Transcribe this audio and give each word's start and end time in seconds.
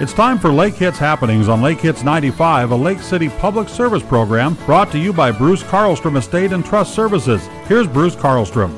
It's 0.00 0.12
time 0.12 0.38
for 0.38 0.52
Lake 0.52 0.74
Hits 0.74 0.96
Happenings 0.96 1.48
on 1.48 1.60
Lake 1.60 1.80
Hits 1.80 2.04
95, 2.04 2.70
a 2.70 2.76
Lake 2.76 3.00
City 3.00 3.28
public 3.28 3.68
service 3.68 4.02
program 4.04 4.54
brought 4.64 4.92
to 4.92 4.98
you 4.98 5.12
by 5.12 5.32
Bruce 5.32 5.64
Carlstrom 5.64 6.16
Estate 6.16 6.52
and 6.52 6.64
Trust 6.64 6.94
Services. 6.94 7.44
Here's 7.66 7.88
Bruce 7.88 8.14
Carlstrom. 8.14 8.70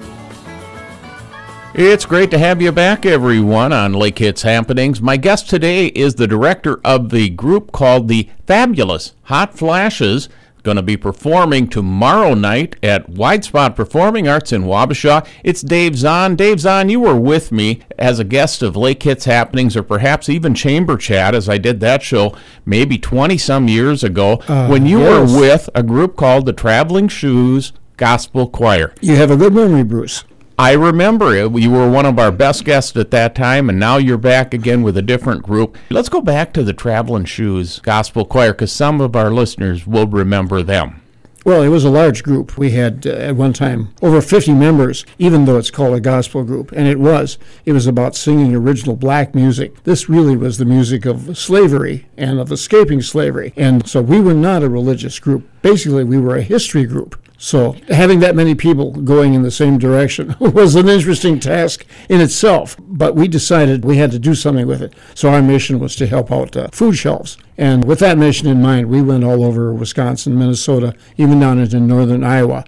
It's 1.75 2.07
great 2.07 2.31
to 2.31 2.39
have 2.39 2.63
you 2.63 2.73
back, 2.73 3.05
everyone, 3.05 3.71
on 3.71 3.93
Lake 3.93 4.19
Hits 4.19 4.41
Happenings. 4.41 5.03
My 5.03 5.19
guest 5.19 5.51
today 5.51 5.89
is 5.89 6.15
the 6.15 6.27
director 6.27 6.81
of 6.87 7.11
the 7.11 7.29
group 7.29 7.71
called 7.71 8.09
the 8.09 8.31
Fabulous 8.47 9.15
Hot 9.25 9.59
Flashes 9.59 10.31
going 10.61 10.77
to 10.77 10.83
be 10.83 10.97
performing 10.97 11.69
tomorrow 11.69 12.35
night 12.35 12.77
at 12.83 13.09
Wide 13.09 13.45
Spot 13.45 13.75
Performing 13.75 14.29
Arts 14.29 14.53
in 14.53 14.63
Wabasha. 14.65 15.27
It's 15.45 15.63
Dave 15.63 15.97
Zahn. 15.97 16.37
Dave 16.37 16.61
Zahn, 16.61 16.89
you 16.89 17.01
were 17.01 17.19
with 17.19 17.53
me 17.53 17.81
as 17.99 18.19
a 18.19 18.25
guest 18.25 18.63
of 18.63 18.77
Lake 18.77 19.03
Hits 19.03 19.25
Happenings 19.25 19.77
or 19.77 19.83
perhaps 19.83 20.29
even 20.29 20.55
Chamber 20.55 20.97
Chat 20.97 21.35
as 21.35 21.49
I 21.49 21.59
did 21.59 21.81
that 21.81 22.03
show 22.03 22.37
maybe 22.65 22.99
20 22.99 23.39
some 23.39 23.69
years 23.69 24.05
ago 24.05 24.43
uh, 24.49 24.69
when 24.69 24.87
you 24.87 25.01
yes. 25.01 25.31
were 25.31 25.41
with 25.41 25.71
a 25.75 25.83
group 25.83 26.17
called 26.17 26.47
the 26.47 26.53
Traveling 26.53 27.09
Shoes 27.09 27.73
Gospel 27.97 28.49
Choir. 28.49 28.95
You 29.01 29.17
have 29.17 29.31
a 29.31 29.37
good 29.37 29.53
memory, 29.53 29.85
Bruce. 29.85 30.25
I 30.61 30.73
remember 30.73 31.35
it. 31.35 31.51
You 31.59 31.71
were 31.71 31.91
one 31.91 32.05
of 32.05 32.19
our 32.19 32.31
best 32.31 32.67
guests 32.67 32.95
at 32.95 33.11
that 33.13 33.35
time, 33.35 33.71
and 33.71 33.81
now 33.81 33.97
you're 33.97 34.19
back 34.19 34.53
again 34.53 34.83
with 34.83 34.95
a 34.99 35.01
different 35.01 35.43
group. 35.43 35.79
Let's 35.89 36.11
go 36.11 36.21
back 36.21 36.53
to 36.53 36.63
the 36.63 36.75
Traveling 36.75 37.25
Shoes 37.25 37.79
Gospel 37.79 38.27
Choir 38.27 38.53
because 38.53 38.71
some 38.71 39.01
of 39.01 39.17
our 39.17 39.31
listeners 39.31 39.87
will 39.87 40.07
remember 40.07 40.63
them. 40.63 41.01
Well, 41.47 41.63
it 41.63 41.69
was 41.69 41.85
a 41.85 41.91
large 41.91 42.23
group. 42.23 42.59
We 42.59 42.73
had 42.73 43.07
uh, 43.07 43.13
at 43.13 43.37
one 43.37 43.55
time 43.55 43.95
over 44.03 44.21
50 44.21 44.53
members, 44.53 45.07
even 45.19 45.47
though 45.47 45.57
it's 45.57 45.71
called 45.71 45.95
a 45.95 46.01
gospel 46.01 46.45
group. 46.45 46.73
And 46.73 46.87
it 46.87 47.01
was. 47.01 47.39
It 47.65 47.73
was 47.73 47.87
about 47.87 48.15
singing 48.15 48.55
original 48.55 48.97
black 48.97 49.35
music. 49.35 49.83
This 49.85 50.11
really 50.11 50.37
was 50.37 50.59
the 50.59 50.67
music 50.67 51.07
of 51.07 51.39
slavery 51.39 52.07
and 52.19 52.39
of 52.39 52.53
escaping 52.53 53.01
slavery. 53.01 53.55
And 53.57 53.89
so 53.89 54.03
we 54.03 54.21
were 54.21 54.35
not 54.35 54.63
a 54.63 54.69
religious 54.69 55.19
group. 55.19 55.49
Basically, 55.63 56.05
we 56.05 56.19
were 56.19 56.37
a 56.37 56.43
history 56.43 56.85
group. 56.85 57.19
So 57.43 57.75
having 57.89 58.21
that 58.21 58.37
many 58.37 58.55
people 58.55 58.91
going 58.91 59.33
in 59.33 59.43
the 59.43 59.51
same 59.51 59.79
direction 59.79 60.37
was 60.41 60.75
an 60.75 60.91
interesting 60.91 61.41
task 61.41 61.87
in 62.11 62.21
itself. 62.21 62.77
But 62.79 63.17
we 63.17 63.29
decided 63.29 63.83
we 63.83 63.97
had 63.97 64.11
to 64.11 64.19
do 64.19 64.35
something 64.35 64.67
with 64.67 64.83
it. 64.83 64.93
So 65.15 65.31
our 65.31 65.41
mission 65.41 65.79
was 65.79 65.97
to 65.97 66.07
help 66.07 66.31
out 66.31 66.55
uh, 66.55 66.69
food 66.69 66.99
shelves. 66.99 67.39
And 67.57 67.87
with 67.87 67.99
that 68.01 68.19
mission 68.19 68.47
in 68.47 68.61
mind, 68.61 68.91
we 68.91 69.01
went 69.01 69.25
all 69.25 69.43
over 69.43 69.73
Wisconsin, 69.73 70.39
Minnesota, 70.39 70.95
even 71.17 71.41
down 71.41 71.59
into 71.59 71.81
northern 71.81 72.23
Iowa. 72.23 72.67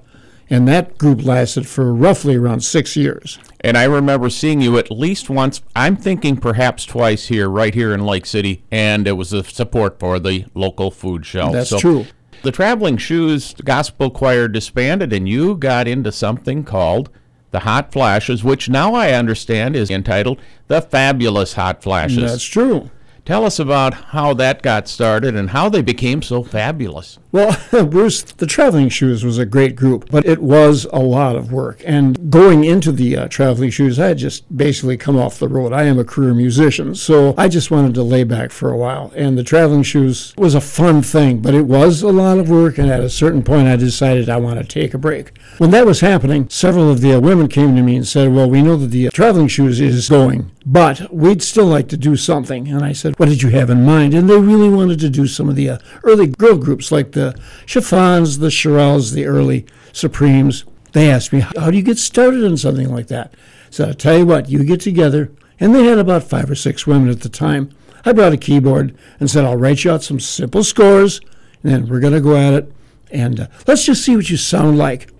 And 0.49 0.67
that 0.69 0.97
group 0.97 1.23
lasted 1.23 1.67
for 1.67 1.93
roughly 1.93 2.37
around 2.37 2.61
six 2.61 2.97
years. 2.97 3.39
And 3.61 3.77
I 3.77 3.85
remember 3.85 4.31
seeing 4.31 4.63
you 4.63 4.79
at 4.79 4.91
least 4.91 5.29
once, 5.29 5.61
I'm 5.77 5.97
thinking 5.97 6.39
perhaps 6.39 6.87
twice 6.87 7.27
here, 7.27 7.51
right 7.51 7.75
here 7.75 7.93
in 7.93 8.07
Lake 8.07 8.25
City, 8.25 8.63
and 8.71 9.07
it 9.07 9.13
was 9.13 9.35
a 9.35 9.45
support 9.45 10.01
for 10.01 10.19
the 10.19 10.47
local 10.55 10.91
food 10.91 11.27
shelves. 11.27 11.53
That's 11.53 11.71
so 11.71 11.79
true. 11.79 12.07
The 12.43 12.51
Traveling 12.51 12.97
Shoes 12.97 13.55
Gospel 13.65 14.11
Choir 14.11 14.49
disbanded, 14.49 15.13
and 15.13 15.29
you 15.29 15.57
got 15.57 15.87
into 15.87 16.11
something 16.11 16.65
called 16.65 17.09
the 17.53 17.61
Hot 17.61 17.93
Flashes, 17.93 18.43
which 18.43 18.69
now 18.69 18.95
I 18.95 19.13
understand 19.13 19.77
is 19.77 19.91
entitled 19.91 20.41
the 20.67 20.83
Fabulous 20.83 21.53
Hot 21.53 21.83
Flashes. 21.83 22.33
That's 22.33 22.45
true. 22.45 22.91
Tell 23.25 23.45
us 23.45 23.61
about 23.61 23.95
how 23.95 24.35
that 24.35 24.63
got 24.63 24.89
started 24.89 25.37
and 25.37 25.51
how 25.51 25.69
they 25.69 25.81
became 25.81 26.23
so 26.23 26.43
fabulous. 26.43 27.21
Well, 27.31 27.57
Bruce, 27.87 28.23
the 28.23 28.47
Traveling 28.47 28.89
Shoes 28.89 29.25
was 29.25 29.39
a 29.39 29.47
great 29.47 29.77
group, 29.77 30.11
but 30.11 30.27
it 30.27 30.43
was 30.43 30.87
a 30.93 30.99
lot 30.99 31.37
of 31.37 31.53
work. 31.53 31.83
And 31.85 32.33
going 32.33 32.65
into 32.65 32.91
the 32.91 33.17
uh, 33.17 33.29
Traveling 33.29 33.71
Shoes, 33.71 34.01
I 34.01 34.09
had 34.09 34.19
just 34.19 34.55
basically 34.55 34.97
come 34.97 35.17
off 35.17 35.39
the 35.39 35.49
road. 35.49 35.73
I 35.73 35.85
am 35.85 36.01
a 36.01 36.05
career 36.05 36.35
musician, 36.35 36.97
so 36.97 37.33
I 37.39 37.47
just 37.47 37.71
wanted 37.71 37.95
to 37.95 38.03
lay 38.03 38.25
back 38.25 38.51
for 38.51 38.71
a 38.71 38.77
while. 38.77 39.13
And 39.15 39.39
the 39.39 39.45
Traveling 39.45 39.85
Shoes 39.85 40.35
was 40.37 40.57
a 40.57 40.61
fun 40.61 41.01
thing, 41.01 41.41
but 41.41 41.55
it 41.55 41.67
was 41.67 42.03
a 42.03 42.09
lot 42.09 42.39
of 42.39 42.51
work. 42.51 42.77
And 42.77 42.91
at 42.91 43.01
a 43.01 43.09
certain 43.09 43.45
point, 43.45 43.69
I 43.69 43.77
decided 43.77 44.29
I 44.29 44.37
want 44.39 44.59
to 44.59 44.67
take 44.67 44.95
a 44.95 44.99
break. 44.99 45.39
When 45.59 45.71
that 45.71 45.87
was 45.87 46.01
happening, 46.01 46.49
several 46.49 46.91
of 46.91 47.01
the 47.01 47.15
uh, 47.15 47.21
women 47.21 47.47
came 47.47 47.77
to 47.77 47.83
me 47.83 47.95
and 47.95 48.07
said, 48.07 48.35
Well, 48.35 48.51
we 48.51 48.63
know 48.63 48.77
that 48.77 48.89
the 48.89 49.07
uh, 49.07 49.11
Traveling 49.11 49.49
Shoes 49.49 49.81
is 49.81 50.09
going, 50.09 50.51
but 50.65 51.13
we'd 51.13 51.43
still 51.43 51.67
like 51.67 51.89
to 51.89 51.97
do 51.97 52.17
something. 52.17 52.69
And 52.69 52.85
I 52.85 52.93
said, 52.93 53.19
What 53.19 53.29
did 53.29 53.43
you 53.43 53.51
have 53.51 53.71
in 53.71 53.85
mind? 53.85 54.15
And 54.15 54.29
they 54.29 54.39
really 54.39 54.69
wanted 54.69 55.01
to 55.01 55.11
do 55.11 55.27
some 55.27 55.49
of 55.49 55.57
the 55.57 55.71
uh, 55.71 55.79
early 56.05 56.27
girl 56.27 56.57
groups 56.57 56.93
like 56.93 57.13
the 57.13 57.39
Chiffons, 57.67 58.39
the 58.39 58.49
Shirelles, 58.49 59.13
the 59.13 59.27
early 59.27 59.67
Supremes. 59.93 60.65
They 60.93 61.11
asked 61.11 61.33
me, 61.33 61.41
How 61.41 61.71
do 61.71 61.77
you 61.77 61.83
get 61.83 61.99
started 61.99 62.45
on 62.45 62.57
something 62.57 62.91
like 62.91 63.09
that? 63.09 63.35
So 63.71 63.87
I'll 63.87 63.95
tell 63.95 64.19
you 64.19 64.27
what, 64.27 64.49
you 64.49 64.63
get 64.65 64.81
together. 64.81 65.33
And 65.59 65.75
they 65.75 65.85
had 65.85 65.99
about 65.99 66.25
five 66.25 66.51
or 66.51 66.55
six 66.55 66.87
women 66.87 67.09
at 67.09 67.21
the 67.21 67.29
time. 67.29 67.71
I 68.05 68.13
brought 68.13 68.33
a 68.33 68.37
keyboard 68.37 68.97
and 69.21 69.31
said, 69.31 69.45
I'll 69.45 69.57
write 69.57 69.85
you 69.85 69.93
out 69.93 70.03
some 70.03 70.19
simple 70.19 70.65
scores, 70.65 71.21
and 71.63 71.73
then 71.73 71.89
we're 71.89 72.01
going 72.01 72.13
to 72.15 72.21
go 72.21 72.37
at 72.37 72.53
it. 72.53 72.73
And 73.11 73.41
uh, 73.41 73.47
let's 73.67 73.85
just 73.85 74.05
see 74.05 74.17
what 74.17 74.29
you 74.29 74.37
sound 74.37 74.77
like. 74.77 75.11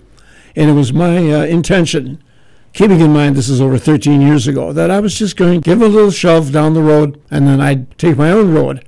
And 0.57 0.69
it 0.69 0.75
was 0.75 0.93
my 0.93 1.17
uh, 1.33 1.45
intention, 1.45 2.23
keeping 2.73 3.01
in 3.01 3.13
mind 3.13 3.37
this 3.37 3.49
is 3.49 3.61
over 3.61 3.79
13 3.79 4.21
years 4.21 4.47
ago, 4.47 4.73
that 4.73 4.91
I 4.91 5.01
was 5.01 5.19
just 5.19 5.37
going 5.37 5.61
to 5.61 5.65
give 5.65 5.83
a 5.83 5.89
little 5.89 6.11
shove 6.11 6.53
down 6.53 6.75
the 6.75 6.83
road 6.83 7.21
and 7.31 7.47
then 7.47 7.61
I'd 7.61 7.97
take 7.99 8.17
my 8.17 8.31
own 8.31 8.53
road. 8.53 8.85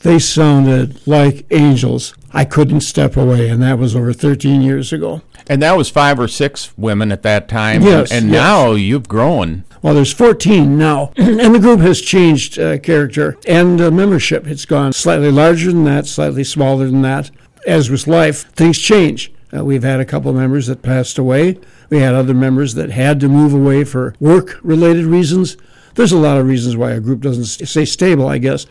They 0.00 0.18
sounded 0.20 1.06
like 1.06 1.44
angels. 1.50 2.14
I 2.32 2.44
couldn't 2.44 2.82
step 2.82 3.16
away, 3.16 3.48
and 3.48 3.60
that 3.62 3.78
was 3.78 3.96
over 3.96 4.12
13 4.12 4.62
years 4.62 4.92
ago. 4.92 5.22
And 5.48 5.60
that 5.62 5.76
was 5.76 5.90
five 5.90 6.20
or 6.20 6.28
six 6.28 6.76
women 6.78 7.10
at 7.10 7.22
that 7.22 7.48
time. 7.48 7.82
Yes. 7.82 8.12
And, 8.12 8.26
yes. 8.26 8.34
now 8.34 8.72
you've 8.72 9.08
grown. 9.08 9.64
Well, 9.82 9.94
there's 9.94 10.12
14 10.12 10.78
now, 10.78 11.12
and 11.16 11.54
the 11.54 11.58
group 11.58 11.80
has 11.80 12.00
changed 12.00 12.58
uh, 12.58 12.78
character 12.78 13.38
and 13.46 13.80
uh, 13.80 13.90
membership. 13.90 14.46
It's 14.46 14.66
gone 14.66 14.92
slightly 14.92 15.32
larger 15.32 15.72
than 15.72 15.84
that, 15.84 16.06
slightly 16.06 16.44
smaller 16.44 16.86
than 16.86 17.02
that. 17.02 17.30
As 17.66 17.90
with 17.90 18.06
life, 18.06 18.50
things 18.52 18.78
change. 18.78 19.32
Uh, 19.54 19.64
we've 19.64 19.82
had 19.82 20.00
a 20.00 20.04
couple 20.04 20.32
members 20.32 20.66
that 20.66 20.82
passed 20.82 21.18
away. 21.18 21.58
We 21.90 22.00
had 22.00 22.14
other 22.14 22.34
members 22.34 22.74
that 22.74 22.90
had 22.90 23.20
to 23.20 23.28
move 23.28 23.54
away 23.54 23.84
for 23.84 24.14
work 24.20 24.58
related 24.62 25.06
reasons. 25.06 25.56
There's 25.94 26.12
a 26.12 26.18
lot 26.18 26.38
of 26.38 26.46
reasons 26.46 26.76
why 26.76 26.92
a 26.92 27.00
group 27.00 27.20
doesn't 27.20 27.66
stay 27.66 27.84
stable, 27.84 28.28
I 28.28 28.38
guess. 28.38 28.66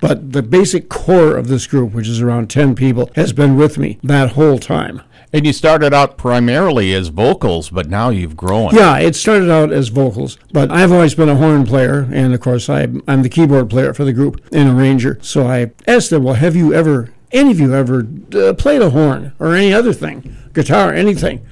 But 0.00 0.32
the 0.32 0.42
basic 0.42 0.88
core 0.88 1.36
of 1.36 1.46
this 1.46 1.66
group, 1.68 1.92
which 1.92 2.08
is 2.08 2.20
around 2.20 2.50
10 2.50 2.74
people, 2.74 3.08
has 3.14 3.32
been 3.32 3.56
with 3.56 3.78
me 3.78 4.00
that 4.02 4.30
whole 4.30 4.58
time. 4.58 5.02
And 5.32 5.46
you 5.46 5.52
started 5.52 5.94
out 5.94 6.18
primarily 6.18 6.92
as 6.92 7.08
vocals, 7.08 7.70
but 7.70 7.88
now 7.88 8.10
you've 8.10 8.36
grown. 8.36 8.74
Yeah, 8.74 8.98
it 8.98 9.14
started 9.14 9.50
out 9.50 9.72
as 9.72 9.88
vocals, 9.88 10.36
but 10.52 10.70
I've 10.70 10.92
always 10.92 11.14
been 11.14 11.30
a 11.30 11.36
horn 11.36 11.64
player, 11.64 12.06
and 12.12 12.34
of 12.34 12.40
course, 12.40 12.68
I, 12.68 12.82
am 12.82 13.22
the 13.22 13.30
keyboard 13.30 13.70
player 13.70 13.94
for 13.94 14.04
the 14.04 14.12
group 14.12 14.44
and 14.52 14.68
arranger. 14.68 15.18
So 15.22 15.46
I 15.46 15.70
asked 15.86 16.10
them, 16.10 16.24
Well, 16.24 16.34
have 16.34 16.54
you 16.54 16.74
ever 16.74 17.10
any 17.32 17.50
of 17.50 17.60
you 17.60 17.74
ever 17.74 18.06
uh, 18.34 18.54
played 18.54 18.82
a 18.82 18.90
horn 18.90 19.32
or 19.38 19.54
any 19.54 19.72
other 19.72 19.92
thing, 19.92 20.36
guitar, 20.52 20.92
anything? 20.92 21.44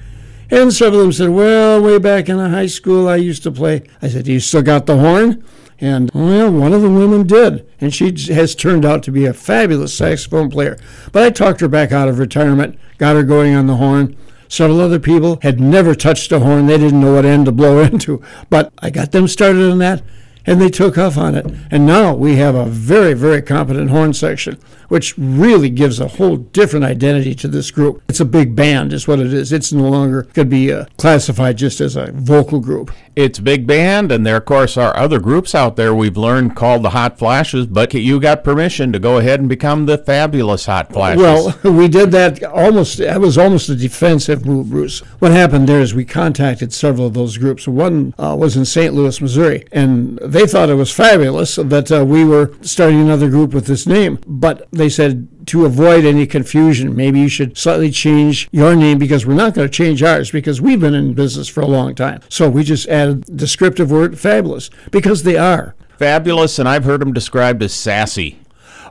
And 0.49 0.73
some 0.73 0.93
of 0.93 0.99
them 0.99 1.13
said, 1.13 1.29
Well, 1.29 1.81
way 1.81 1.97
back 1.97 2.27
in 2.27 2.37
high 2.37 2.67
school, 2.67 3.07
I 3.07 3.15
used 3.15 3.43
to 3.43 3.51
play. 3.51 3.83
I 4.01 4.09
said, 4.09 4.27
You 4.27 4.39
still 4.39 4.61
got 4.61 4.85
the 4.85 4.97
horn? 4.97 5.43
And, 5.79 6.11
well, 6.13 6.51
one 6.51 6.73
of 6.73 6.83
the 6.83 6.91
women 6.91 7.25
did. 7.25 7.67
And 7.79 7.93
she 7.93 8.13
has 8.31 8.53
turned 8.53 8.85
out 8.85 9.01
to 9.03 9.11
be 9.11 9.25
a 9.25 9.33
fabulous 9.33 9.97
saxophone 9.97 10.51
player. 10.51 10.77
But 11.11 11.23
I 11.23 11.31
talked 11.31 11.61
her 11.61 11.67
back 11.67 11.91
out 11.91 12.07
of 12.07 12.19
retirement, 12.19 12.77
got 12.99 13.15
her 13.15 13.23
going 13.23 13.55
on 13.55 13.65
the 13.65 13.77
horn. 13.77 14.15
Several 14.47 14.81
other 14.81 14.99
people 14.99 15.39
had 15.41 15.59
never 15.59 15.95
touched 15.95 16.31
a 16.33 16.39
horn. 16.39 16.67
They 16.67 16.77
didn't 16.77 17.01
know 17.01 17.15
what 17.15 17.25
end 17.25 17.45
to 17.45 17.51
blow 17.51 17.79
into. 17.83 18.21
But 18.49 18.71
I 18.79 18.91
got 18.91 19.11
them 19.11 19.27
started 19.27 19.71
on 19.71 19.79
that, 19.79 20.03
and 20.45 20.61
they 20.61 20.69
took 20.69 20.97
off 20.97 21.17
on 21.17 21.35
it. 21.35 21.45
And 21.69 21.85
now 21.85 22.13
we 22.13 22.35
have 22.37 22.55
a 22.55 22.65
very, 22.65 23.13
very 23.13 23.41
competent 23.41 23.89
horn 23.89 24.13
section 24.13 24.57
which 24.91 25.17
really 25.17 25.69
gives 25.69 26.01
a 26.01 26.07
whole 26.09 26.35
different 26.35 26.83
identity 26.83 27.33
to 27.33 27.47
this 27.47 27.71
group. 27.71 28.03
It's 28.09 28.19
a 28.19 28.25
big 28.25 28.57
band, 28.57 28.91
is 28.91 29.07
what 29.07 29.21
it 29.21 29.33
is. 29.33 29.53
It's 29.53 29.71
no 29.71 29.87
longer 29.87 30.23
could 30.23 30.49
be 30.49 30.69
uh, 30.69 30.83
classified 30.97 31.57
just 31.57 31.79
as 31.79 31.95
a 31.95 32.11
vocal 32.11 32.59
group. 32.59 32.91
It's 33.15 33.39
big 33.39 33.65
band, 33.65 34.11
and 34.11 34.25
there, 34.25 34.35
of 34.37 34.43
course, 34.43 34.75
are 34.75 34.95
other 34.97 35.19
groups 35.19 35.55
out 35.55 35.77
there 35.77 35.95
we've 35.95 36.17
learned 36.17 36.57
called 36.57 36.83
the 36.83 36.89
Hot 36.89 37.17
Flashes. 37.17 37.67
But 37.67 37.93
you 37.93 38.19
got 38.19 38.43
permission 38.43 38.91
to 38.91 38.99
go 38.99 39.17
ahead 39.17 39.39
and 39.39 39.47
become 39.47 39.85
the 39.85 39.97
fabulous 39.97 40.65
Hot 40.65 40.91
Flashes. 40.91 41.21
Well, 41.21 41.55
we 41.63 41.87
did 41.87 42.11
that 42.11 42.43
almost. 42.43 42.97
That 42.97 43.21
was 43.21 43.37
almost 43.37 43.69
a 43.69 43.77
defensive 43.77 44.45
move, 44.45 44.71
Bruce. 44.71 44.99
What 45.19 45.31
happened 45.31 45.69
there 45.69 45.79
is 45.79 45.93
we 45.93 46.03
contacted 46.03 46.73
several 46.73 47.07
of 47.07 47.13
those 47.13 47.37
groups. 47.37 47.65
One 47.65 48.13
uh, 48.17 48.35
was 48.37 48.57
in 48.57 48.65
St. 48.65 48.93
Louis, 48.93 49.21
Missouri, 49.21 49.65
and 49.71 50.19
they 50.31 50.47
thought 50.47 50.69
it 50.69 50.75
was 50.75 50.91
fabulous 50.91 51.57
that 51.57 51.91
uh, 51.91 52.05
we 52.05 52.23
were 52.23 52.53
starting 52.61 53.01
another 53.01 53.29
group 53.29 53.53
with 53.53 53.65
this 53.65 53.85
name, 53.85 54.19
but 54.25 54.67
they 54.71 54.87
said 54.89 55.27
to 55.47 55.65
avoid 55.65 56.05
any 56.05 56.25
confusion, 56.25 56.95
maybe 56.95 57.19
you 57.19 57.27
should 57.27 57.57
slightly 57.57 57.91
change 57.91 58.47
your 58.51 58.75
name 58.75 58.97
because 58.97 59.25
we're 59.25 59.33
not 59.33 59.53
going 59.53 59.67
to 59.67 59.73
change 59.73 60.01
ours 60.01 60.31
because 60.31 60.61
we've 60.61 60.79
been 60.79 60.93
in 60.93 61.13
business 61.13 61.49
for 61.49 61.61
a 61.61 61.67
long 61.67 61.95
time. 61.95 62.21
So 62.29 62.49
we 62.49 62.63
just 62.63 62.87
added 62.87 63.25
the 63.25 63.33
descriptive 63.33 63.91
word 63.91 64.17
fabulous 64.17 64.69
because 64.91 65.23
they 65.23 65.37
are. 65.37 65.75
Fabulous, 65.97 66.57
and 66.57 66.67
I've 66.67 66.85
heard 66.85 67.01
them 67.01 67.13
described 67.13 67.61
as 67.61 67.73
sassy. 67.73 68.39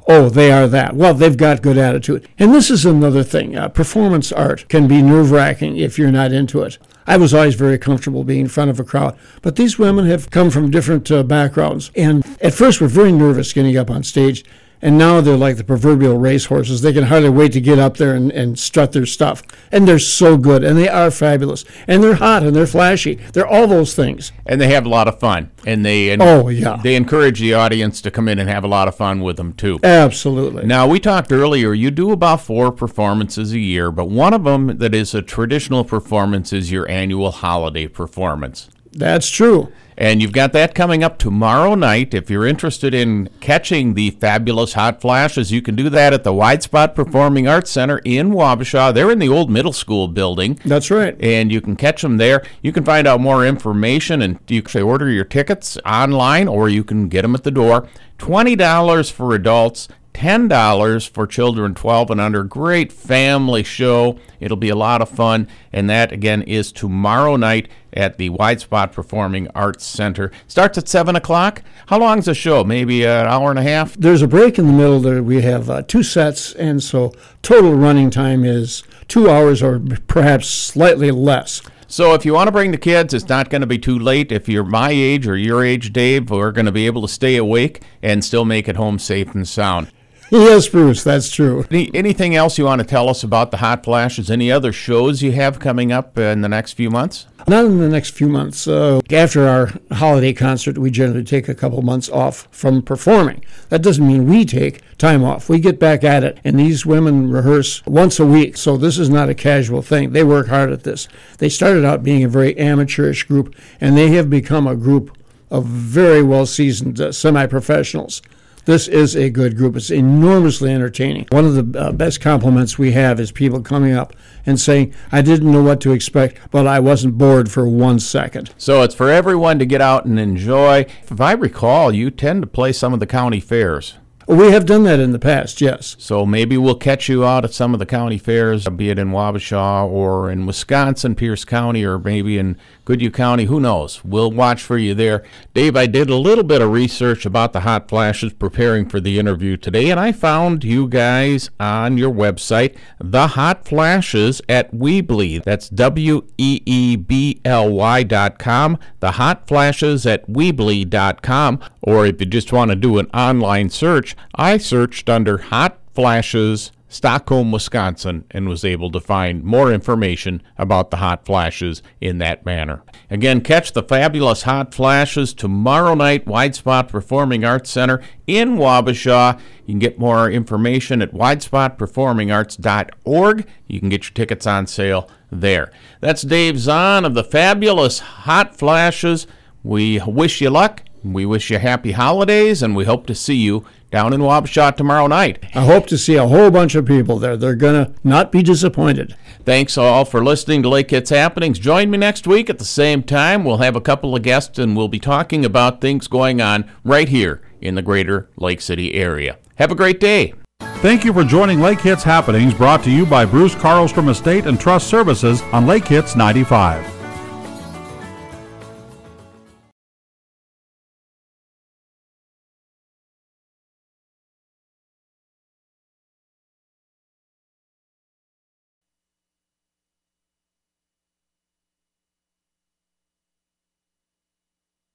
Oh, 0.07 0.29
they 0.29 0.51
are 0.51 0.67
that. 0.69 0.95
Well, 0.95 1.15
they've 1.15 1.37
got 1.37 1.63
good 1.63 1.79
attitude. 1.79 2.29
And 2.39 2.53
this 2.53 2.71
is 2.71 2.85
another 2.85 3.23
thing. 3.23 3.57
Uh, 3.57 3.69
performance 3.69 4.33
art 4.33 4.69
can 4.69 4.89
be 4.89 5.03
nerve 5.03 5.31
wracking 5.31 5.77
if 5.77 5.99
you're 5.99 6.11
not 6.11 6.33
into 6.33 6.63
it. 6.63 6.79
I 7.11 7.17
was 7.17 7.35
always 7.35 7.57
very 7.57 7.77
comfortable 7.77 8.23
being 8.23 8.43
in 8.43 8.49
front 8.49 8.71
of 8.71 8.79
a 8.79 8.85
crowd. 8.85 9.19
But 9.43 9.57
these 9.57 9.81
women 9.81 10.07
have 10.07 10.31
come 10.31 10.49
from 10.49 10.71
different 10.71 11.11
uh, 11.11 11.25
backgrounds. 11.25 11.91
And 11.97 12.25
at 12.41 12.55
first, 12.55 12.81
were 12.81 12.87
very 12.87 13.11
nervous 13.11 13.53
getting 13.53 13.77
up 13.77 13.91
on 13.91 14.05
stage. 14.05 14.45
And 14.83 14.97
now 14.97 15.21
they're 15.21 15.37
like 15.37 15.57
the 15.59 15.65
proverbial 15.65 16.17
racehorses. 16.17 16.81
They 16.81 16.93
can 16.95 17.05
hardly 17.05 17.29
wait 17.29 17.53
to 17.53 17.61
get 17.61 17.79
up 17.79 17.99
there 17.99 18.15
and, 18.15 18.33
and 18.33 18.59
strut 18.59 18.93
their 18.93 19.05
stuff. 19.05 19.43
And 19.71 19.87
they're 19.87 19.99
so 19.99 20.39
good, 20.39 20.65
and 20.65 20.79
they 20.79 20.89
are 20.89 21.11
fabulous. 21.11 21.65
And 21.87 22.03
they're 22.03 22.15
hot, 22.15 22.43
and 22.45 22.57
they're 22.57 22.67
flashy. 22.67 23.17
They're 23.33 23.47
all 23.47 23.67
those 23.67 23.95
things. 23.95 24.33
And 24.47 24.59
they 24.61 24.69
have 24.69 24.87
a 24.87 24.89
lot 24.89 25.07
of 25.07 25.21
fun. 25.21 25.51
And 25.67 25.85
they 25.85 26.11
and 26.11 26.23
Oh, 26.23 26.49
yeah. 26.49 26.81
they 26.83 26.97
encourage 26.97 27.41
the 27.41 27.53
audience 27.55 28.01
to 28.03 28.11
come 28.11 28.27
in 28.27 28.39
and 28.39 28.49
have 28.49 28.65
a 28.65 28.69
lot 28.69 28.89
of 28.89 28.97
fun 28.97 29.21
with 29.21 29.37
them 29.37 29.53
too. 29.53 29.79
Absolutely. 29.83 30.65
Now, 30.65 30.87
we 30.87 30.99
talked 30.99 31.31
earlier, 31.31 31.75
you 31.75 31.91
do 31.91 32.11
about 32.13 32.41
four 32.41 32.73
performances 32.73 33.53
a 33.53 33.59
year, 33.59 33.91
but 33.91 34.07
one 34.09 34.33
of 34.33 34.45
them 34.45 34.79
that 34.79 34.95
is 34.95 35.15
a 35.15 35.21
traditional 35.21 35.85
performance 35.85 36.53
is 36.55 36.73
your 36.73 36.89
annual 36.91 37.31
holiday 37.33 37.87
performance. 37.87 38.71
That's 38.93 39.29
true. 39.29 39.71
And 40.01 40.23
you've 40.23 40.33
got 40.33 40.55
that 40.55 40.75
coming 40.75 41.05
up 41.05 41.19
tomorrow 41.19 41.75
night. 41.75 42.15
If 42.15 42.31
you're 42.31 42.47
interested 42.47 42.95
in 42.95 43.29
catching 43.41 43.93
the 43.93 44.13
fabulous 44.13 44.73
hot 44.73 44.99
flashes, 44.99 45.53
you 45.53 45.61
can 45.61 45.77
do 45.77 45.91
that 45.91 46.15
at 46.15 46.25
the 46.25 46.33
Wide 46.33 46.63
Spot 46.63 46.95
Performing 46.95 47.47
Arts 47.47 47.71
Center 47.71 47.99
in 47.99 48.31
Wabasha. 48.31 48.95
They're 48.95 49.11
in 49.11 49.19
the 49.19 49.29
old 49.29 49.51
middle 49.51 49.75
school 49.75 50.09
building. 50.09 50.59
That's 50.65 50.91
right. 50.91 51.15
And 51.21 51.53
you 51.53 51.61
can 51.61 51.77
catch 51.77 52.01
them 52.01 52.17
there. 52.17 52.43
You 52.63 52.73
can 52.73 52.83
find 52.83 53.07
out 53.07 53.21
more 53.21 53.45
information 53.45 54.23
and 54.23 54.39
you 54.49 54.63
can 54.63 54.81
order 54.81 55.11
your 55.11 55.25
tickets 55.25 55.77
online 55.85 56.49
or 56.49 56.71
you 56.71 56.83
can 56.83 57.11
get 57.11 57.21
them 57.21 57.35
at 57.35 57.45
the 57.45 57.51
door. 57.51 57.87
$20 58.21 59.13
for 59.13 59.35
adults, 59.35 59.89
$10 60.15 61.09
for 61.09 61.27
children 61.27 61.75
12 61.75 62.11
and 62.11 62.21
under. 62.21 62.45
Great 62.45 62.93
family 62.93 63.63
show. 63.63 64.19
It'll 64.39 64.57
be 64.57 64.69
a 64.69 64.77
lot 64.77 65.01
of 65.03 65.09
fun. 65.09 65.49
And 65.73 65.89
that, 65.89 66.13
again, 66.13 66.43
is 66.43 66.73
tomorrow 66.73 67.37
night 67.37 67.69
at 67.93 68.19
the 68.19 68.31
Wide 68.31 68.61
Spot 68.61 68.93
Performing 68.93 69.49
Arts 69.55 69.85
Center. 69.85 70.31
Starts 70.47 70.79
at 70.79 70.89
7 70.89 71.17
o'clock. 71.17 71.63
How 71.87 71.99
long's 71.99 72.27
the 72.27 72.35
show? 72.35 72.65
Maybe 72.65 73.05
an 73.05 73.27
hour 73.27 73.51
and 73.51 73.59
a 73.59 73.63
half? 73.63 73.95
There's 73.95 74.23
a 74.23 74.29
break 74.29 74.59
in 74.59 74.67
the 74.67 74.73
middle 74.73 75.01
there. 75.01 75.23
We 75.23 75.43
have 75.43 75.71
uh, 75.71 75.83
two 75.83 76.03
sets, 76.03 76.55
and 76.55 76.83
so 76.83 77.13
total 77.43 77.75
running 77.75 78.11
time 78.11 78.45
is 78.45 78.83
two 79.09 79.29
hours 79.29 79.63
or 79.63 79.81
perhaps 80.07 80.49
slightly 80.49 81.11
less. 81.11 81.63
So 81.89 82.15
if 82.15 82.25
you 82.25 82.35
want 82.35 82.47
to 82.47 82.53
bring 82.53 82.71
the 82.71 82.79
kids, 82.79 83.13
it's 83.13 83.29
not 83.29 83.51
going 83.51 83.63
to 83.63 83.67
be 83.67 83.79
too 83.79 83.99
late. 83.99 84.31
If 84.31 84.49
you're 84.49 84.63
my 84.63 84.91
age 84.91 85.27
or 85.27 85.37
your 85.37 85.65
age, 85.65 85.93
Dave, 85.93 86.31
we're 86.31 86.53
going 86.53 86.67
to 86.67 86.73
be 86.73 86.87
able 86.87 87.03
to 87.03 87.09
stay 87.09 87.35
awake 87.37 87.83
and 88.01 88.25
still 88.25 88.45
make 88.45 88.69
it 88.69 88.77
home 88.77 89.01
safe 89.01 89.35
and 89.35 89.47
sound. 89.49 89.91
Yes, 90.41 90.69
Bruce, 90.69 91.03
that's 91.03 91.29
true. 91.29 91.67
Any, 91.73 91.91
anything 91.93 92.37
else 92.37 92.57
you 92.57 92.65
want 92.65 92.81
to 92.81 92.87
tell 92.87 93.09
us 93.09 93.25
about 93.25 93.51
the 93.51 93.57
Hot 93.57 93.83
Flashes? 93.83 94.31
Any 94.31 94.53
other 94.53 94.71
shows 94.73 95.23
you 95.23 95.33
have 95.33 95.59
coming 95.59 95.91
up 95.91 96.17
in 96.17 96.41
the 96.43 96.49
next 96.49 96.75
few 96.75 96.89
months? 96.89 97.27
Not 97.49 97.65
in 97.65 97.81
the 97.81 97.89
next 97.89 98.11
few 98.11 98.29
months. 98.29 98.69
Uh, 98.69 99.01
after 99.11 99.49
our 99.49 99.73
holiday 99.91 100.33
concert, 100.33 100.79
we 100.79 100.93
generally 100.93 101.25
take 101.25 101.49
a 101.49 101.55
couple 101.55 101.83
months 101.83 102.09
off 102.09 102.47
from 102.53 102.81
performing. 102.81 103.45
That 103.71 103.83
doesn't 103.83 104.07
mean 104.07 104.29
we 104.29 104.45
take 104.45 104.83
time 104.99 105.25
off. 105.25 105.49
We 105.49 105.59
get 105.59 105.81
back 105.81 106.05
at 106.05 106.23
it, 106.23 106.39
and 106.45 106.61
these 106.61 106.87
women 106.87 107.33
rehearse 107.33 107.85
once 107.85 108.21
a 108.21 108.27
week. 108.27 108.57
So 108.57 108.77
this 108.77 108.99
is 108.99 109.11
not 109.11 109.31
a 109.31 109.35
casual 109.35 109.83
thing. 109.83 110.13
They 110.13 110.23
work 110.23 110.47
hard 110.47 110.71
at 110.71 110.85
this. 110.85 111.09
They 111.39 111.49
started 111.49 111.85
out 111.85 112.05
being 112.05 112.23
a 112.23 112.29
very 112.29 112.57
amateurish 112.57 113.25
group, 113.25 113.53
and 113.81 113.97
they 113.97 114.11
have 114.11 114.31
become 114.31 114.69
a 114.69 114.77
group 114.77 115.17
of 115.51 115.67
very 115.67 116.23
well 116.23 116.47
seasoned 116.47 117.01
uh, 117.01 117.11
semi 117.11 117.47
professionals. 117.47 118.23
This 118.67 118.89
is 118.89 119.17
a 119.17 119.31
good 119.31 119.57
group. 119.57 119.77
It's 119.77 119.91
enormously 119.91 120.73
entertaining. 120.73 121.27
One 121.31 121.45
of 121.45 121.73
the 121.73 121.81
uh, 121.81 121.93
best 121.93 122.21
compliments 122.21 122.79
we 122.79 122.93
have 122.93 123.19
is 123.19 123.33
people 123.33 123.63
coming 123.63 123.95
up 123.95 124.15
and 124.45 124.61
saying, 124.61 124.95
I 125.11 125.23
didn't 125.23 125.51
know 125.51 125.63
what 125.63 125.81
to 125.83 125.93
expect, 125.93 126.39
but 126.51 126.67
I 126.67 126.79
wasn't 126.81 127.19
bored 127.19 127.51
for 127.51 127.67
one 127.67 127.99
second. 127.99 128.53
So 128.59 128.83
it's 128.83 128.95
for 128.95 129.09
everyone 129.09 129.59
to 129.59 129.67
get 129.67 129.81
out 129.81 130.05
and 130.05 130.19
enjoy. 130.19 130.87
If 131.11 131.21
I 131.21 131.33
recall, 131.33 131.93
you 131.95 132.11
tend 132.11 132.43
to 132.43 132.47
play 132.47 132.73
some 132.73 132.93
of 132.93 133.01
the 133.01 133.07
county 133.07 133.41
fairs. 133.41 133.95
We 134.31 134.53
have 134.53 134.65
done 134.65 134.85
that 134.85 135.01
in 135.01 135.11
the 135.11 135.19
past, 135.19 135.61
yes. 135.61 135.97
So 135.99 136.25
maybe 136.25 136.57
we'll 136.57 136.77
catch 136.77 137.09
you 137.09 137.25
out 137.25 137.45
at 137.45 137.53
some 137.53 137.75
of 137.75 137.81
the 137.81 137.85
county 137.85 138.17
fairs, 138.17 138.69
be 138.69 138.89
it 138.89 138.97
in 138.97 139.11
Wabasha 139.11 139.91
or 139.91 140.31
in 140.31 140.47
Wisconsin, 140.47 141.17
Pierce 141.17 141.45
County, 141.45 141.85
or 141.85 141.99
maybe 141.99 142.39
in 142.39 142.57
Goodhue 142.85 143.11
County. 143.11 143.47
Who 143.47 143.59
knows? 143.59 144.05
We'll 144.05 144.31
watch 144.31 144.63
for 144.63 144.79
you 144.79 144.95
there. 144.95 145.25
Dave, 145.53 145.75
I 145.75 145.87
did 145.87 146.09
a 146.09 146.15
little 146.15 146.45
bit 146.45 146.63
of 146.63 146.71
research 146.71 147.27
about 147.27 147.53
the 147.53 147.61
hot 147.63 147.89
flashes 147.89 148.33
preparing 148.33 148.89
for 148.89 149.01
the 149.01 149.19
interview 149.19 149.57
today, 149.57 149.91
and 149.91 149.99
I 149.99 150.13
found 150.13 150.63
you 150.63 150.87
guys 150.87 151.51
on 151.59 151.99
your 151.99 152.13
website, 152.13 152.77
The 153.01 153.27
Hot 153.29 153.67
Flashes 153.67 154.41
at 154.49 154.71
Weebly. 154.73 155.43
That's 155.43 155.69
W 155.71 156.25
E 156.39 156.61
E 156.67 156.95
B 156.95 157.41
L 157.45 157.69
Y 157.73 158.05
dot 158.05 158.39
com. 158.39 158.79
The 159.01 159.13
Hot 159.13 159.49
Flashes 159.49 160.07
at 160.07 160.29
Weebly 160.29 160.89
dot 160.89 161.21
com. 161.21 161.59
Or 161.83 162.07
if 162.07 162.21
you 162.21 162.27
just 162.27 162.53
want 162.53 162.71
to 162.71 162.77
do 162.77 162.99
an 162.99 163.07
online 163.15 163.71
search, 163.71 164.15
I 164.35 164.59
searched 164.59 165.09
under 165.09 165.39
Hot 165.39 165.79
Flashes 165.95 166.73
Stockholm, 166.91 167.51
Wisconsin, 167.53 168.25
and 168.33 168.49
was 168.49 168.65
able 168.65 168.91
to 168.91 168.99
find 169.01 169.45
more 169.45 169.73
information 169.73 170.43
about 170.59 170.91
the 170.91 170.97
hot 170.97 171.25
flashes 171.25 171.85
in 172.01 172.19
that 172.19 172.45
manner. 172.45 172.83
Again, 173.09 173.43
catch 173.43 173.71
the 173.73 173.85
fabulous 173.85 174.43
hot 174.43 174.75
flashes 174.75 175.33
tomorrow 175.33 175.95
night, 175.95 176.27
Wide 176.27 176.57
Spot 176.57 176.89
Performing 176.89 177.45
Arts 177.45 177.71
Center 177.71 178.03
in 178.27 178.57
Wabasha. 178.57 179.39
You 179.67 179.75
can 179.75 179.79
get 179.79 180.01
more 180.01 180.29
information 180.29 181.01
at 181.01 181.13
widespotperformingarts.org. 181.13 183.47
You 183.69 183.81
can 183.81 183.89
get 183.89 184.05
your 184.05 184.15
tickets 184.15 184.49
on 184.49 184.67
sale 184.67 185.09
there. 185.31 185.71
That's 186.01 186.23
Dave 186.23 186.59
Zahn 186.59 187.05
of 187.05 187.15
the 187.15 187.23
fabulous 187.23 188.01
Hot 188.01 188.57
Flashes. 188.57 189.29
We 189.63 190.01
wish 190.01 190.41
you 190.41 190.51
luck. 190.51 190.83
We 191.05 191.25
wish 191.25 191.51
you 191.51 191.59
happy 191.59 191.93
holidays, 191.93 192.63
and 192.63 192.77
we 192.77 192.85
hope 192.85 193.07
to 193.07 193.15
see 193.15 193.37
you 193.37 193.65
down 193.91 194.13
in 194.13 194.21
Wabasha 194.21 194.77
tomorrow 194.77 195.07
night. 195.07 195.45
I 195.55 195.65
hope 195.65 195.87
to 195.89 195.99
see 195.99 196.17
a 196.17 196.27
whole 196.27 196.51
bunch 196.51 196.75
of 196.75 196.87
people 196.87 197.19
there. 197.19 197.37
They're 197.37 197.55
going 197.55 197.87
to 197.87 197.93
not 198.05 198.33
be 198.33 198.43
disappointed. 198.43 199.17
Thanks 199.45 199.77
all 199.77 200.05
for 200.05 200.25
listening 200.25 200.63
to 200.63 200.69
Lake 200.69 200.91
Hits 200.91 201.11
Happenings. 201.11 201.59
Join 201.59 201.91
me 201.91 201.99
next 201.99 202.27
week 202.27 202.49
at 202.51 202.59
the 202.59 202.65
same 202.65 203.03
time. 203.03 203.45
We'll 203.45 203.59
have 203.59 203.77
a 203.77 203.81
couple 203.81 204.15
of 204.15 204.23
guests 204.23 204.59
and 204.59 204.77
we'll 204.77 204.89
be 204.89 205.01
talking 205.01 205.45
about 205.45 205.81
things 205.81 206.09
going 206.09 206.41
on 206.41 206.71
right 206.85 207.09
here 207.09 207.43
in 207.61 207.75
the 207.75 207.83
greater 207.83 208.31
Lake 208.37 208.61
City 208.61 208.95
area. 208.95 209.39
Have 209.57 209.73
a 209.73 209.77
great 209.77 210.01
day. 210.01 210.35
Thank 210.61 211.05
you 211.05 211.13
for 211.13 211.25
joining 211.25 211.61
Lake 211.61 211.81
Hits 211.81 212.03
Happenings 212.03 212.55
brought 212.55 212.83
to 212.85 212.91
you 212.91 213.05
by 213.05 213.25
Bruce 213.25 213.55
Carlstrom 213.55 214.09
Estate 214.09 214.47
and 214.47 214.59
Trust 214.59 214.89
Services 214.89 215.43
on 215.53 215.67
Lake 215.67 215.87
Hits 215.87 216.17
95. 216.17 217.00